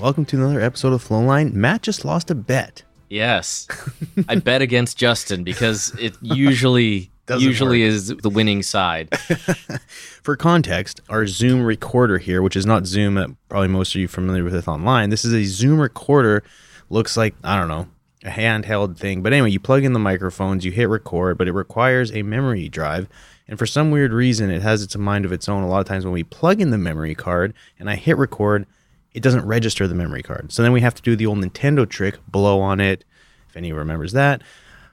[0.00, 1.52] Welcome to another episode of Flowline.
[1.52, 2.84] Matt just lost a bet.
[3.10, 3.68] Yes.
[4.28, 7.88] I bet against Justin because it usually Doesn't usually work.
[7.88, 9.14] is the winning side.
[10.22, 14.06] For context, our Zoom recorder here, which is not Zoom that probably most of you
[14.06, 16.42] are familiar with it online, this is a Zoom recorder.
[16.88, 17.86] Looks like, I don't know,
[18.24, 19.22] a handheld thing.
[19.22, 22.68] But anyway, you plug in the microphones, you hit record, but it requires a memory
[22.70, 23.06] drive.
[23.46, 25.62] And for some weird reason, it has its mind of its own.
[25.62, 28.66] A lot of times when we plug in the memory card and I hit record,
[29.12, 30.52] it doesn't register the memory card.
[30.52, 33.04] So then we have to do the old Nintendo trick, blow on it,
[33.48, 34.42] if anyone remembers that.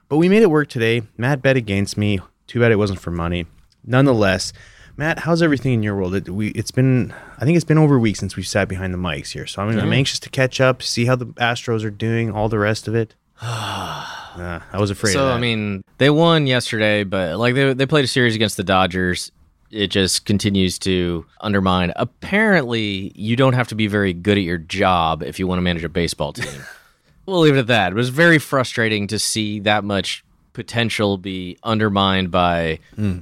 [0.08, 1.02] But we made it work today.
[1.16, 2.20] Matt bet against me.
[2.46, 3.46] Too bad it wasn't for money.
[3.84, 4.52] Nonetheless,
[4.96, 6.14] Matt, how's everything in your world?
[6.14, 8.92] It, we, it's been, I think it's been over a week since we've sat behind
[8.92, 9.46] the mics here.
[9.46, 12.58] So I'm, I'm anxious to catch up, see how the Astros are doing, all the
[12.58, 13.14] rest of it.
[14.38, 15.14] Uh, I was afraid.
[15.14, 15.34] so of that.
[15.34, 19.32] I mean, they won yesterday, but like they they played a series against the Dodgers.
[19.70, 21.92] It just continues to undermine.
[21.96, 25.62] Apparently, you don't have to be very good at your job if you want to
[25.62, 26.62] manage a baseball team.
[27.26, 27.92] we'll leave it at that.
[27.92, 30.24] It was very frustrating to see that much
[30.54, 33.18] potential be undermined by hmm.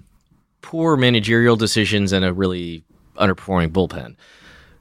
[0.63, 2.85] poor managerial decisions and a really
[3.17, 4.17] underperforming bullpen.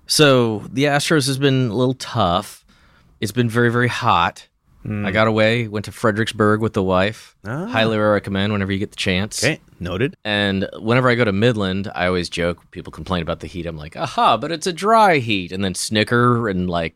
[0.07, 2.63] So the Astros has been a little tough.
[3.19, 4.47] It's been very, very hot.
[4.85, 7.35] I got away, went to Fredericksburg with the wife.
[7.43, 7.65] Ah.
[7.65, 9.43] Highly recommend whenever you get the chance.
[9.43, 10.15] okay, noted.
[10.23, 12.69] And whenever I go to Midland, I always joke.
[12.69, 13.65] People complain about the heat.
[13.65, 16.95] I'm like, aha, but it's a dry heat, and then snicker and like.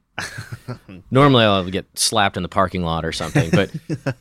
[1.12, 3.72] normally, I'll get slapped in the parking lot or something, but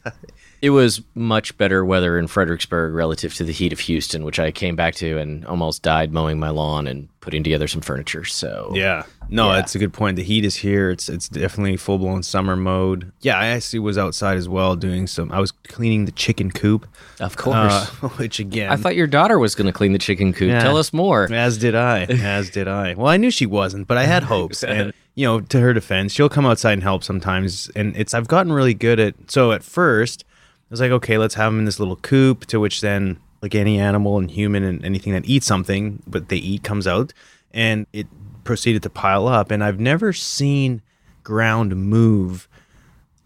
[0.60, 4.50] it was much better weather in Fredericksburg relative to the heat of Houston, which I
[4.50, 8.24] came back to and almost died mowing my lawn and putting together some furniture.
[8.24, 9.02] So Yeah.
[9.30, 9.56] No, Yeah.
[9.56, 10.16] that's a good point.
[10.16, 10.91] The heat is here.
[10.91, 13.12] It's it's definitely full blown summer mode.
[13.20, 15.30] Yeah, I actually was outside as well doing some.
[15.30, 16.86] I was cleaning the chicken coop,
[17.20, 17.56] of course.
[17.72, 17.86] uh,
[18.16, 20.48] which again, I thought your daughter was going to clean the chicken coop.
[20.48, 20.60] Yeah.
[20.60, 21.30] Tell us more.
[21.32, 22.04] As did I.
[22.04, 22.94] As did I.
[22.94, 24.64] Well, I knew she wasn't, but I had hopes.
[24.64, 27.70] And you know, to her defense, she'll come outside and help sometimes.
[27.76, 29.14] And it's I've gotten really good at.
[29.30, 30.24] So at first,
[30.70, 32.46] was like, okay, let's have them in this little coop.
[32.46, 36.36] To which then, like any animal and human and anything that eats something, but they
[36.36, 37.12] eat comes out,
[37.52, 38.06] and it
[38.44, 39.50] proceeded to pile up.
[39.50, 40.82] And I've never seen
[41.22, 42.48] ground move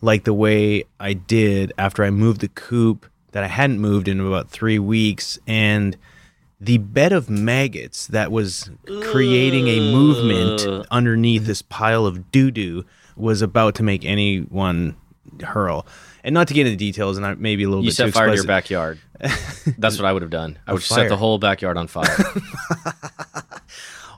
[0.00, 4.20] like the way I did after I moved the coop that I hadn't moved in
[4.20, 5.96] about three weeks, and
[6.60, 8.70] the bed of maggots that was
[9.02, 12.84] creating a movement underneath this pile of doo doo
[13.16, 14.96] was about to make anyone
[15.42, 15.86] hurl.
[16.24, 18.14] And not to get into details, and I maybe a little You bit too set
[18.14, 19.00] fire to your backyard.
[19.78, 20.58] That's what I would have done.
[20.66, 22.06] I would have set the whole backyard on fire.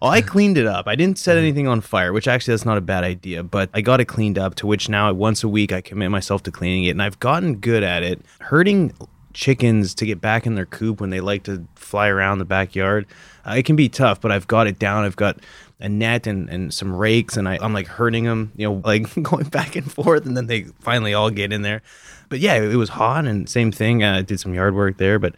[0.04, 0.86] Oh, I cleaned it up.
[0.86, 3.80] I didn't set anything on fire, which actually that's not a bad idea, but I
[3.80, 6.84] got it cleaned up to which now once a week I commit myself to cleaning
[6.84, 8.20] it and I've gotten good at it.
[8.40, 8.92] Hurting
[9.32, 13.06] chickens to get back in their coop when they like to fly around the backyard,
[13.46, 15.04] uh, it can be tough, but I've got it down.
[15.04, 15.38] I've got
[15.80, 19.12] a net and, and some rakes and I, I'm like hurting them, you know, like
[19.22, 21.82] going back and forth and then they finally all get in there.
[22.28, 24.02] But yeah, it, was hot and same thing.
[24.02, 25.34] uh, I did some yard work there, but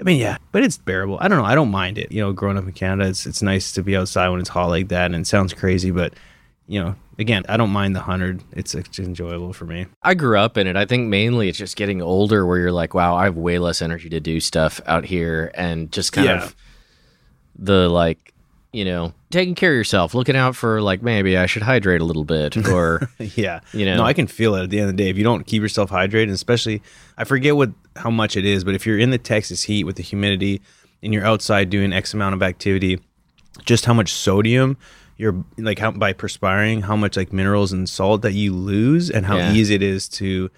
[0.00, 1.18] I mean, yeah, but it's bearable.
[1.20, 1.44] I don't know.
[1.44, 2.12] I don't mind it.
[2.12, 4.66] You know, growing up in Canada, it's it's nice to be outside when it's hot
[4.66, 6.12] like that, and it sounds crazy, but
[6.68, 8.44] you know, again, I don't mind the hundred.
[8.52, 9.86] It's, it's enjoyable for me.
[10.02, 10.76] I grew up in it.
[10.76, 13.80] I think mainly it's just getting older where you're like, wow, I have way less
[13.82, 16.44] energy to do stuff out here and just kind Yeah.
[16.44, 16.54] of
[17.56, 18.34] the like,
[18.72, 22.04] you know, taking care of yourself, looking out for like maybe I should hydrate a
[22.04, 23.96] little bit or yeah, You know?
[23.98, 25.08] no, I can feel it at the end of the day.
[25.10, 26.82] If you don't keep yourself hydrated, especially,
[27.16, 29.96] I forget what how much it is, but if you're in the Texas heat with
[29.96, 30.60] the humidity
[31.02, 33.00] and you're outside doing X amount of activity,
[33.64, 34.76] just how much sodium
[35.16, 39.26] you're like how by perspiring, how much like minerals and salt that you lose, and
[39.26, 39.52] how Yeah.
[39.52, 40.48] easy it is to,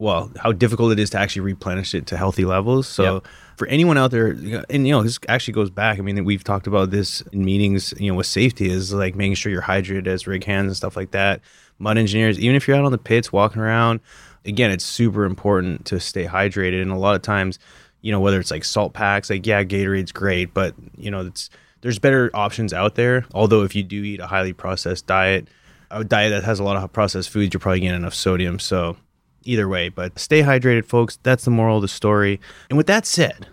[0.00, 2.88] well, how difficult it is to actually replenish it to healthy levels.
[2.88, 3.14] So.
[3.14, 3.28] Yep.
[3.56, 4.28] For anyone out there,
[4.70, 5.98] and you know, this actually goes back.
[5.98, 9.34] I mean, we've talked about this in meetings, you know, with safety is like making
[9.34, 11.42] sure you're hydrated as rig hands and stuff like that.
[11.78, 14.00] Mud engineers, even if you're out on the pits walking around,
[14.46, 16.80] again, it's super important to stay hydrated.
[16.80, 17.58] And a lot of times,
[18.00, 21.50] you know, whether it's like salt packs, like yeah, Gatorade's great, but you know, it's
[21.82, 23.26] there's better options out there.
[23.34, 25.48] Although if you do eat a highly processed diet,
[25.90, 28.58] a diet that has a lot of processed foods, you're probably getting enough sodium.
[28.58, 28.96] So
[29.44, 31.18] either way, but stay hydrated, folks.
[31.22, 32.40] That's the moral of the story.
[32.68, 33.48] And with that said,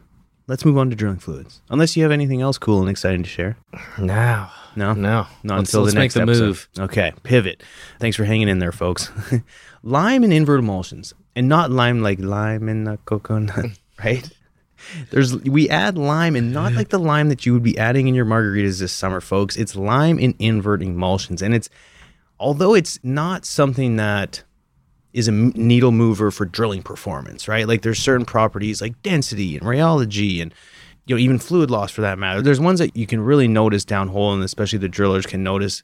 [0.48, 1.62] let's move on to drilling fluids.
[1.70, 3.58] Unless you have anything else cool and exciting to share.
[3.98, 5.28] No, No, no.
[5.44, 6.46] not let's, until let's the next make the episode.
[6.46, 6.70] move.
[6.80, 7.64] Okay, pivot.
[8.00, 9.12] Thanks for hanging in there, folks.
[9.84, 14.30] lime and invert emulsions, and not lime like lime in the coconut, right?
[15.10, 18.14] There's we add lime and not like the lime that you would be adding in
[18.14, 19.56] your margaritas this summer, folks.
[19.58, 21.68] It's lime in invert emulsions, and it's
[22.40, 24.44] although it's not something that
[25.18, 27.68] is a needle mover for drilling performance, right?
[27.68, 30.54] Like there's certain properties like density and rheology and
[31.08, 32.40] you know even fluid loss for that matter.
[32.40, 35.82] There's ones that you can really notice downhole, and especially the drillers can notice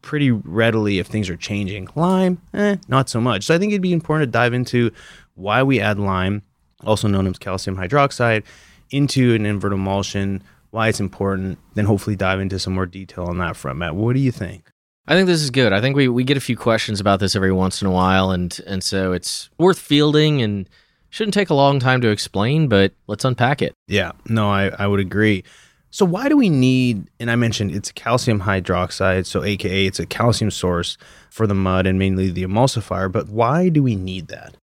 [0.00, 1.88] pretty readily if things are changing.
[1.94, 3.44] Lime, eh, not so much.
[3.44, 4.90] So I think it'd be important to dive into
[5.34, 6.42] why we add lime,
[6.82, 8.44] also known as calcium hydroxide,
[8.90, 13.36] into an invert emulsion, why it's important, then hopefully dive into some more detail on
[13.38, 13.78] that front.
[13.78, 14.69] Matt, what do you think?
[15.10, 15.72] I think this is good.
[15.72, 18.30] I think we, we get a few questions about this every once in a while,
[18.30, 20.68] and and so it's worth fielding and
[21.10, 23.74] shouldn't take a long time to explain, but let's unpack it.
[23.88, 25.42] Yeah, no, I, I would agree.
[25.90, 27.10] So why do we need?
[27.18, 30.96] And I mentioned it's calcium hydroxide, so AKA it's a calcium source
[31.28, 33.10] for the mud and mainly the emulsifier.
[33.10, 34.54] But why do we need that?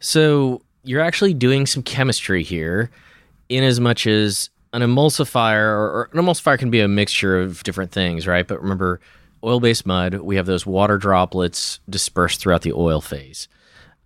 [0.00, 2.88] So you're actually doing some chemistry here,
[3.48, 7.64] in as much as an emulsifier or, or an emulsifier can be a mixture of
[7.64, 8.46] different things, right?
[8.46, 9.00] But remember,
[9.42, 13.48] oil-based mud, we have those water droplets dispersed throughout the oil phase.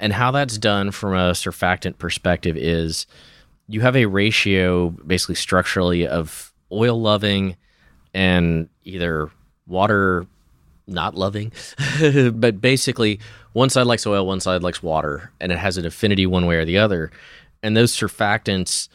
[0.01, 3.07] And how that's done from a surfactant perspective is
[3.69, 7.57] you have a ratio basically structurally of oil loving
[8.13, 9.31] and either
[9.67, 10.27] water
[10.87, 11.53] not loving,
[12.35, 13.21] but basically
[13.53, 16.57] one side likes oil, one side likes water, and it has an affinity one way
[16.57, 17.11] or the other.
[17.63, 18.89] And those surfactants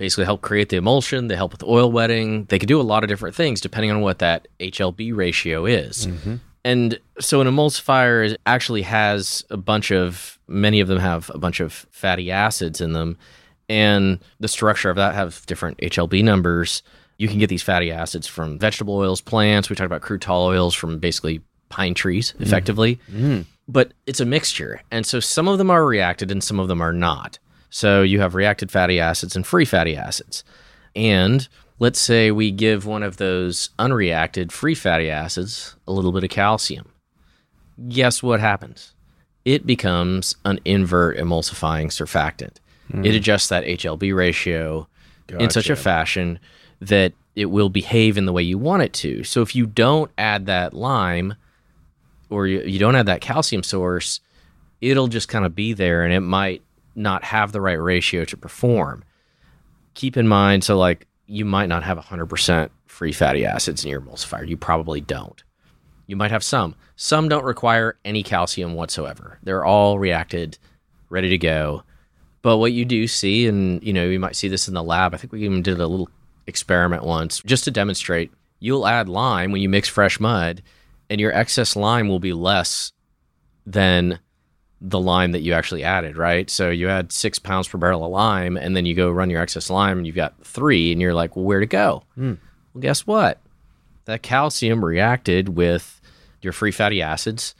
[0.00, 2.46] basically help create the emulsion, they help with oil wetting.
[2.46, 6.06] They can do a lot of different things depending on what that HLB ratio is.
[6.06, 6.36] Mm-hmm.
[6.64, 11.60] And so an emulsifier actually has a bunch of, many of them have a bunch
[11.60, 13.18] of fatty acids in them.
[13.68, 16.82] And the structure of that have different HLB numbers.
[17.18, 19.68] You can get these fatty acids from vegetable oils, plants.
[19.68, 22.42] We talked about crude tall oils from basically pine trees, mm-hmm.
[22.42, 22.96] effectively.
[23.12, 23.42] Mm-hmm.
[23.68, 24.80] But it's a mixture.
[24.90, 27.38] And so some of them are reacted and some of them are not.
[27.70, 30.44] So you have reacted fatty acids and free fatty acids.
[30.94, 36.24] And let's say we give one of those unreacted free fatty acids a little bit
[36.24, 36.92] of calcium.
[37.88, 38.92] Guess what happens?
[39.44, 42.56] It becomes an invert emulsifying surfactant.
[42.90, 43.04] Hmm.
[43.04, 44.86] It adjusts that HLB ratio
[45.28, 46.40] in such a fashion
[46.80, 49.22] that it will behave in the way you want it to.
[49.22, 51.36] So if you don't add that lime
[52.28, 54.20] or you, you don't add that calcium source,
[54.80, 56.62] it'll just kind of be there and it might
[56.94, 59.04] not have the right ratio to perform.
[59.94, 64.00] Keep in mind, so like you might not have 100% free fatty acids in your
[64.00, 64.46] emulsifier.
[64.46, 65.42] You probably don't.
[66.06, 66.74] You might have some.
[66.96, 69.38] Some don't require any calcium whatsoever.
[69.42, 70.58] They're all reacted,
[71.08, 71.84] ready to go.
[72.42, 75.14] But what you do see, and you know, you might see this in the lab.
[75.14, 76.08] I think we even did a little
[76.46, 78.32] experiment once just to demonstrate.
[78.58, 80.62] You'll add lime when you mix fresh mud,
[81.08, 82.92] and your excess lime will be less
[83.64, 84.18] than
[84.80, 86.48] the lime that you actually added, right?
[86.48, 89.42] So you add six pounds per barrel of lime, and then you go run your
[89.42, 92.02] excess lime, and you've got three, and you're like, well, where to go?
[92.16, 92.36] Well,
[92.80, 93.38] guess what?
[94.06, 96.00] That calcium reacted with
[96.40, 97.54] your free fatty acids,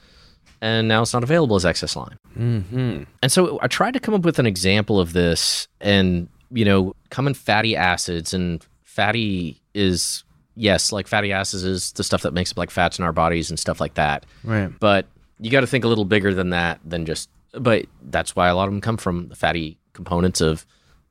[0.63, 2.17] and now it's not available as excess lime.
[2.39, 3.03] Mm-hmm.
[3.23, 6.95] And so I tried to come up with an example of this, and you know,
[7.11, 10.25] common fatty acids, and fatty is
[10.57, 13.51] yes, like fatty acids is the stuff that makes up like fats in our bodies
[13.51, 14.27] and stuff like that.
[14.43, 14.71] Right.
[14.81, 15.07] But
[15.41, 17.29] you got to think a little bigger than that than just.
[17.53, 20.65] But that's why a lot of them come from the fatty components of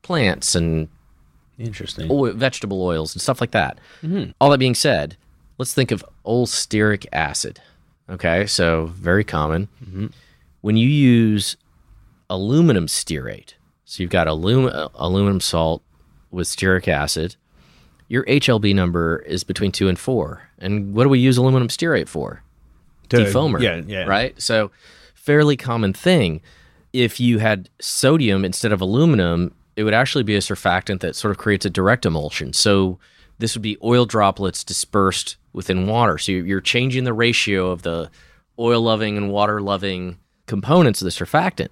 [0.03, 0.87] plants and
[1.57, 2.07] Interesting.
[2.09, 3.77] oil, vegetable oils and stuff like that.
[4.39, 5.17] All that being said,
[5.57, 7.59] let's think of stearic acid.
[8.09, 9.67] Okay, so very common.
[10.61, 11.57] When you use
[12.29, 13.53] aluminum stearate,
[13.85, 15.81] so you've got alum- uh, aluminum salt
[16.31, 17.35] with stearic acid,
[18.07, 20.43] your HLB number is between two and four.
[20.57, 22.43] And what do we use aluminum stearate for?
[23.09, 23.61] To- defoamer.
[23.61, 24.03] Yeah, yeah.
[24.05, 24.39] Right?
[24.41, 24.71] So,
[25.15, 26.41] fairly common thing.
[26.93, 31.31] If you had sodium instead of aluminum, it would actually be a surfactant that sort
[31.31, 32.53] of creates a direct emulsion.
[32.53, 32.99] So,
[33.37, 36.17] this would be oil droplets dispersed within water.
[36.17, 38.09] So, you're- you're changing the ratio of the
[38.57, 41.69] oil loving and water loving components of the surfactant.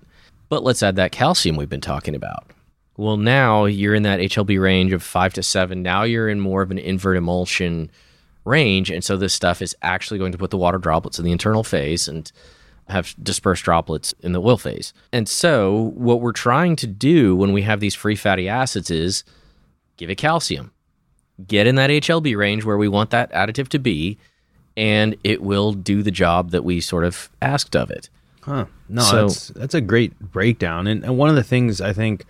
[0.49, 2.45] But let's add that calcium we've been talking about.
[2.95, 5.83] Well, now you're in that HLB range of five to seven.
[5.83, 7.91] Now you're in more of an invert emulsion
[8.47, 8.89] range.
[8.89, 11.63] And so this stuff is actually going to put the water droplets in the internal
[11.63, 12.31] phase and
[12.89, 14.93] have dispersed droplets in the oil phase.
[15.11, 19.23] And so what we're trying to do when we have these free fatty acids is
[19.97, 20.71] give it calcium.
[21.47, 24.17] Get in that HLB range where we want that additive to be,
[24.75, 28.09] and it will do the job that we sort of asked of it.
[28.41, 28.65] Huh.
[28.89, 30.87] No, So- that's that's a great breakdown.
[30.87, 32.23] And, and one of the things I think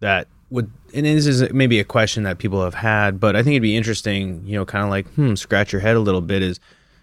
[0.00, 3.54] that would and this is maybe a question that people have had, but I think
[3.54, 6.42] it'd be interesting, you know, kind of like, hmm, scratch your head a little bit
[6.42, 6.60] is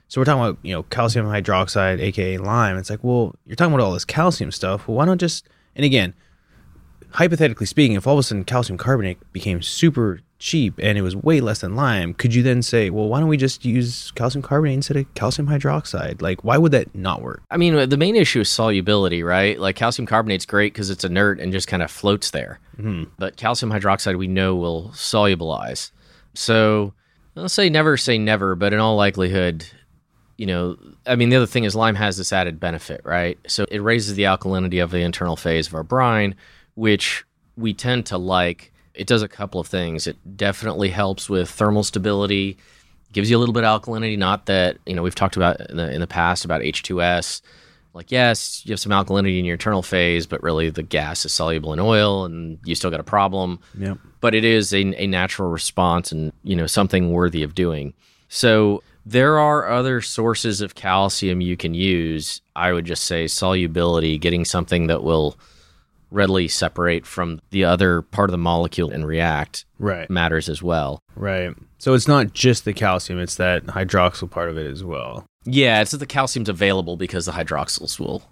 [0.07, 2.77] so we're talking about, you know, calcium hydroxide, aka lime.
[2.77, 4.87] It's like, well, you're talking about all this calcium stuff.
[4.87, 6.13] Well, why not just and again,
[7.11, 11.15] hypothetically speaking, if all of a sudden calcium carbonate became super cheap and it was
[11.15, 14.41] way less than lime, could you then say, well, why don't we just use calcium
[14.41, 16.21] carbonate instead of calcium hydroxide?
[16.21, 17.41] Like, why would that not work?
[17.49, 19.57] I mean, the main issue is solubility, right?
[19.57, 22.59] Like calcium carbonate's great because it's inert and just kind of floats there.
[22.77, 23.11] Mm-hmm.
[23.17, 25.91] But calcium hydroxide, we know, will solubilize.
[26.33, 26.93] So
[27.35, 29.65] let's say never say never, but in all likelihood,
[30.35, 30.75] you know,
[31.07, 33.39] I mean, the other thing is lime has this added benefit, right?
[33.47, 36.35] So it raises the alkalinity of the internal phase of our brine,
[36.75, 37.23] which
[37.55, 38.72] we tend to like.
[38.93, 40.07] It does a couple of things.
[40.07, 42.57] It definitely helps with thermal stability,
[43.11, 44.17] gives you a little bit of alkalinity.
[44.17, 47.41] Not that, you know, we've talked about in the, in the past about H2S.
[47.93, 51.33] Like, yes, you have some alkalinity in your internal phase, but really the gas is
[51.33, 53.59] soluble in oil and you still got a problem.
[53.77, 53.99] Yep.
[54.19, 57.93] But it is a, a natural response and, you know, something worthy of doing.
[58.29, 62.41] So there are other sources of calcium you can use.
[62.55, 65.37] I would just say solubility, getting something that will
[66.13, 70.09] readily separate from the other part of the molecule and react Right.
[70.09, 70.99] matters as well.
[71.15, 71.53] Right.
[71.79, 75.25] So it's not just the calcium, it's that hydroxyl part of it as well.
[75.45, 78.23] Yeah, it's that the calcium's available because the hydroxyls will.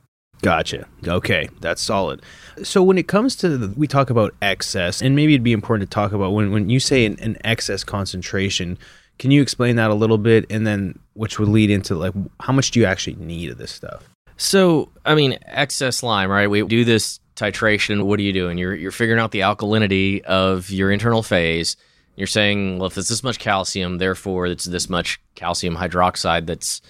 [0.42, 0.88] Gotcha.
[1.08, 2.22] Okay, that's solid.
[2.64, 5.90] So when it comes to the, we talk about excess, and maybe it'd be important
[5.90, 8.78] to talk about when when you say an, an excess concentration.
[9.20, 12.54] Can you explain that a little bit, and then which would lead into like how
[12.54, 14.10] much do you actually need of this stuff?
[14.38, 16.50] So, I mean, excess lime, right?
[16.50, 18.04] We do this titration.
[18.04, 18.58] What are you doing?
[18.58, 21.76] You're you're figuring out the alkalinity of your internal phase.
[22.16, 26.82] You're saying, well, if it's this much calcium, therefore it's this much calcium hydroxide that's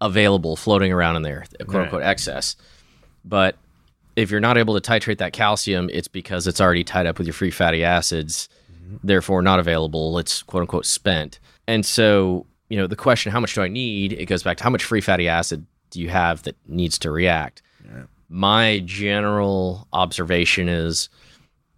[0.00, 1.82] available floating around in there, quote Right.
[1.84, 2.56] unquote excess.
[3.24, 3.56] But
[4.16, 7.26] if you're not able to titrate that calcium, it's because it's already tied up with
[7.26, 8.96] your free fatty acids, mm-hmm.
[9.02, 10.18] therefore not available.
[10.18, 11.40] It's quote unquote spent.
[11.66, 14.12] And so, you know, the question, how much do I need?
[14.12, 17.10] It goes back to how much free fatty acid do you have that needs to
[17.10, 17.62] react?
[18.28, 21.08] My general observation is,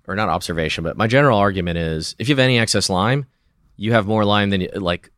[0.07, 3.27] or not observation, but my general argument is if you have any excess lime,
[3.77, 5.11] you have more lime than like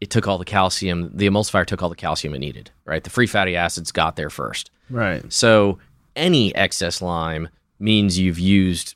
[0.00, 3.02] it took all the calcium, the emulsifier took all the calcium it needed, right?
[3.02, 4.70] The free fatty acids got there first.
[4.90, 5.30] Right.
[5.32, 5.78] So
[6.14, 8.94] any excess lime means you've used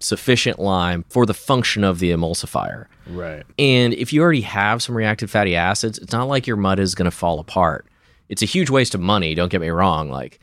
[0.00, 2.86] sufficient lime for the function of the emulsifier.
[3.06, 3.44] Right.
[3.58, 6.94] And if you already have some reactive fatty acids, it's not like your mud is
[6.94, 7.86] going to fall apart.
[8.28, 10.38] It's a huge waste of money, don't get me wrong, like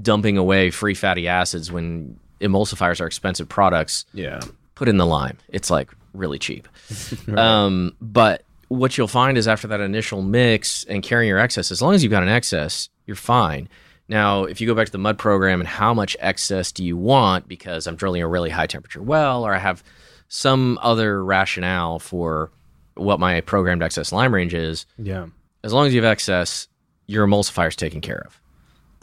[0.00, 4.40] dumping away free fatty acids when emulsifiers are expensive products Yeah.
[4.74, 5.38] put in the lime.
[5.48, 6.68] It's like really cheap.
[7.36, 11.80] um, but what you'll find is after that initial mix and carrying your excess, as
[11.80, 13.68] long as you've got an excess, you're fine.
[14.08, 16.96] Now, if you go back to the mud program and how much excess do you
[16.96, 19.82] want because I'm drilling a really high temperature well or I have
[20.28, 22.50] some other rationale for
[22.94, 25.26] what my programmed excess lime range is, Yeah.
[25.64, 26.68] as long as you have excess,
[27.06, 28.40] your emulsifier is taken care of.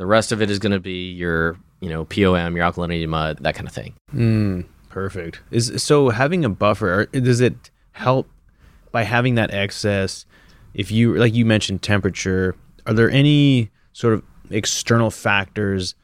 [0.04, 3.38] The rest of it is going to be your, you know, POM, your alkalinity mud,
[3.40, 3.94] that kind of thing.
[4.14, 5.40] Mm, perfect.
[5.50, 8.30] Is so having a buffer does it help
[8.92, 10.26] by having that excess?
[10.74, 12.54] If you like you mentioned temperature,
[12.86, 15.96] are there any sort of external factors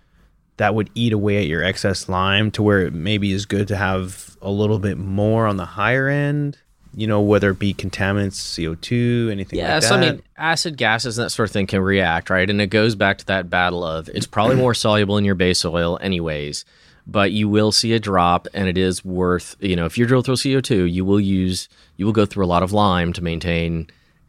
[0.55, 3.75] that would eat away at your excess lime to where it maybe is good to
[3.75, 6.57] have a little bit more on the higher end?
[6.95, 9.87] You know, whether it be contaminants, CO two, anything Yeah, like that.
[9.87, 12.49] so I mean, acid gases and that sort of thing can react, right?
[12.49, 15.63] And it goes back to that battle of it's probably more soluble in your base
[15.63, 16.65] oil, anyways.
[17.07, 20.21] But you will see a drop, and it is worth you know if you drill
[20.23, 23.23] through CO two, you will use you will go through a lot of lime to
[23.23, 23.87] maintain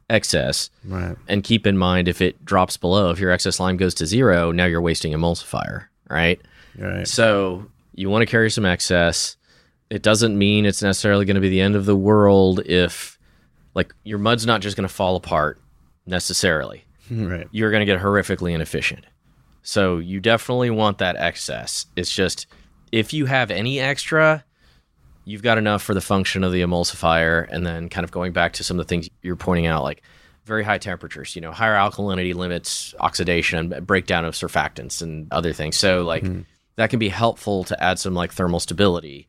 [0.08, 0.70] excess.
[0.84, 1.16] right.
[1.28, 4.50] And keep in mind if it drops below, if your excess lime goes to zero,
[4.52, 6.40] now you're wasting emulsifier, right?
[6.78, 7.06] Right.
[7.06, 9.36] So you want to carry some excess.
[9.90, 13.18] It doesn't mean it's necessarily going to be the end of the world if,
[13.74, 15.60] like, your mud's not just going to fall apart
[16.06, 16.84] necessarily.
[17.12, 17.48] Right.
[17.50, 19.04] You're going to get horrifically inefficient.
[19.62, 21.86] So you definitely want that excess.
[21.96, 22.46] It's just
[22.92, 24.44] if you have any extra,
[25.24, 27.48] you've got enough for the function of the emulsifier.
[27.50, 30.02] And then, kind of going back to some of the things you're pointing out, like
[30.44, 35.52] very high temperatures, you know, higher alkalinity limits oxidation and breakdown of surfactants and other
[35.52, 35.76] things.
[35.76, 36.40] So, like, hmm.
[36.76, 39.28] that can be helpful to add some like thermal stability.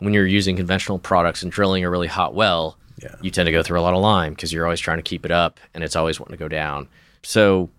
[0.00, 3.14] When you're using conventional products and drilling a really hot well, Yeah.
[3.22, 5.24] you tend to go through a lot of lime because you're always trying to keep
[5.24, 6.88] it up and it's always wanting to go down.
[7.22, 7.70] So,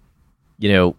[0.57, 0.95] you know,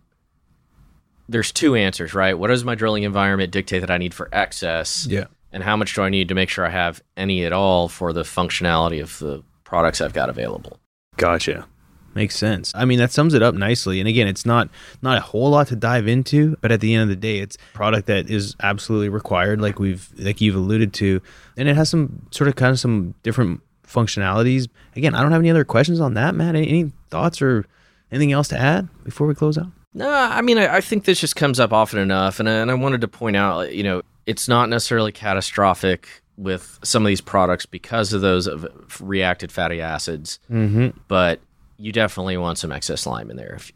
[1.29, 2.39] there's two answers, right?
[2.39, 5.07] What does my drilling environment dictate that I need for excess?
[5.09, 5.25] Yeah.
[5.53, 8.13] And how much do I need to make sure I have any at all for
[8.13, 10.79] the functionality of the products I've got available?
[11.17, 11.67] Gotcha.
[12.15, 12.73] Makes sense.
[12.75, 13.99] I mean, that sums it up nicely.
[14.01, 14.69] And again, it's not
[15.01, 17.57] not a whole lot to dive into, but at the end of the day, it's
[17.57, 21.21] a product that is absolutely required, like we've like you've alluded to,
[21.57, 24.69] and it has some sort of kind of some different functionalities.
[24.97, 26.55] Again, I don't have any other questions on that, Matt.
[26.57, 27.65] Any, any thoughts or
[28.11, 29.69] anything else to add before we close out?
[29.95, 32.75] No, I mean, I, I think this just comes up often enough, and and I
[32.75, 37.67] wanted to point out, you know, it's not necessarily catastrophic with some of these products
[37.67, 38.67] because of those of
[39.01, 40.99] reacted fatty acids, Mm-hmm.
[41.09, 41.41] but
[41.77, 43.73] you definitely want some excess lime in there if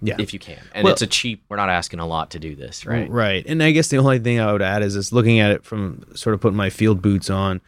[0.00, 0.16] Yeah.
[0.18, 0.58] if you can.
[0.74, 1.42] And Well- it's a cheap.
[1.48, 3.08] We're not asking a lot to do this, right?
[3.10, 3.44] Right.
[3.46, 6.04] And I guess the only thing I would add is just looking at it from
[6.14, 7.60] sort of putting my field boots on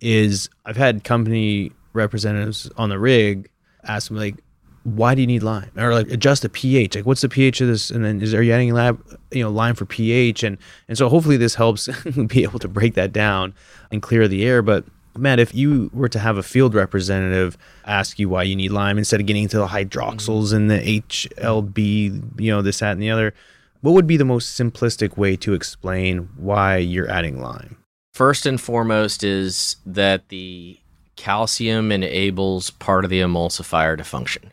[0.00, 3.48] is I've had company representatives on the rig
[3.84, 4.36] ask me like,
[4.84, 5.70] why do you need lime?
[5.76, 6.94] Or like adjust the pH.
[6.96, 7.90] Like what's the pH of this?
[7.90, 9.00] And then is are you adding lab
[9.32, 10.42] you know, lime for pH?
[10.42, 10.56] And
[10.88, 11.88] and so hopefully this helps
[12.26, 13.54] be able to break that down
[13.90, 14.62] and clear the air.
[14.62, 14.84] But
[15.18, 18.98] Matt, if you were to have a field representative ask you why you need lime
[18.98, 23.10] instead of getting into the hydroxyls and the HLB, you know, this, that, and the
[23.10, 23.34] other,
[23.80, 27.76] what would be the most simplistic way to explain why you're adding lime?
[28.12, 30.78] First and foremost is that the
[31.16, 34.52] calcium enables part of the emulsifier to function.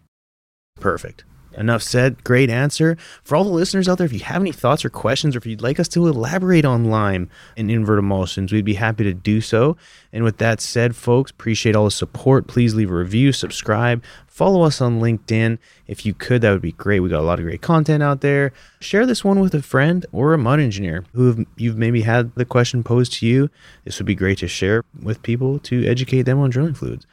[0.80, 1.24] Perfect.
[1.58, 2.24] Enough said.
[2.24, 2.98] Great answer.
[3.24, 5.46] For all the listeners out there, if you have any thoughts or questions, or if
[5.46, 9.42] you'd like us to elaborate on lime and invert emulsions, we'd be happy to do
[9.42, 9.78] so.
[10.12, 12.48] And with that said, folks, appreciate all the support.
[12.48, 15.58] Please leave a review, subscribe, follow us on LinkedIn.
[15.88, 17.00] If you could, that would be great.
[17.00, 18.52] We got a lot of great content out there.
[18.80, 22.46] Share this one with a friend or a mud engineer who you've maybe had the
[22.46, 23.50] question posed to you.
[23.84, 27.06] This would be great to share with people to educate them on drilling fluids.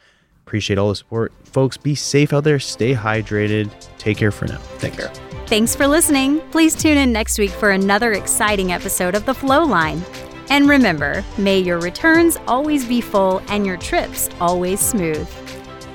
[0.45, 1.31] Appreciate all the support.
[1.45, 2.59] Folks, be safe out there.
[2.59, 3.71] Stay hydrated.
[3.97, 4.59] Take care for now.
[4.79, 5.07] Take care.
[5.47, 6.41] Thanks for listening.
[6.51, 10.03] Please tune in next week for another exciting episode of The Flow Line.
[10.49, 15.27] And remember, may your returns always be full and your trips always smooth.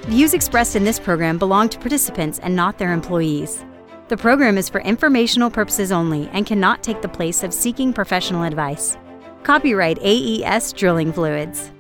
[0.07, 3.65] Views expressed in this program belong to participants and not their employees.
[4.09, 8.45] The program is for informational purposes only and cannot take the place of seeking professional
[8.45, 8.97] advice.
[9.43, 11.71] Copyright AES Drilling Fluids.